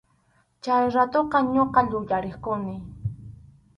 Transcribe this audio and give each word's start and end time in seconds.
Chay 0.63 0.83
ratutaq 0.95 1.45
ñuqa 1.53 1.79
yuyarirquni. 1.91 2.75